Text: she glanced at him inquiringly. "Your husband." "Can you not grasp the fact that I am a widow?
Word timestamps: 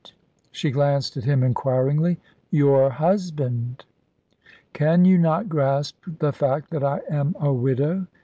she 0.51 0.71
glanced 0.71 1.15
at 1.15 1.25
him 1.25 1.43
inquiringly. 1.43 2.19
"Your 2.49 2.89
husband." 2.89 3.85
"Can 4.73 5.05
you 5.05 5.19
not 5.19 5.47
grasp 5.47 5.97
the 6.17 6.33
fact 6.33 6.71
that 6.71 6.83
I 6.83 7.01
am 7.07 7.35
a 7.39 7.53
widow? 7.53 8.07